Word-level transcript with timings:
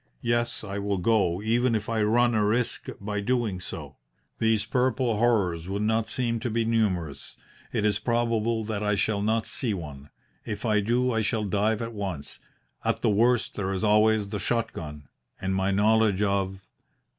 Yes, 0.23 0.63
I 0.63 0.79
will 0.79 0.97
go, 0.97 1.43
even 1.43 1.75
if 1.75 1.87
I 1.87 2.01
run 2.01 2.33
a 2.33 2.43
risk 2.43 2.87
by 2.99 3.19
doing 3.21 3.59
so. 3.59 3.97
These 4.39 4.65
purple 4.65 5.17
horrors 5.19 5.69
would 5.69 5.83
not 5.83 6.09
seem 6.09 6.39
to 6.39 6.49
be 6.49 6.65
numerous. 6.65 7.37
It 7.71 7.85
is 7.85 7.99
probable 7.99 8.65
that 8.65 8.81
I 8.81 8.95
shall 8.95 9.21
not 9.21 9.45
see 9.45 9.75
one. 9.75 10.09
If 10.43 10.65
I 10.65 10.79
do 10.79 11.11
I 11.11 11.21
shall 11.21 11.43
dive 11.45 11.83
at 11.83 11.93
once. 11.93 12.39
At 12.83 13.03
the 13.03 13.11
worst 13.11 13.53
there 13.53 13.71
is 13.71 13.83
always 13.83 14.29
the 14.29 14.39
shot 14.39 14.73
gun 14.73 15.07
and 15.39 15.53
my 15.53 15.69
knowledge 15.69 16.23
of 16.23 16.65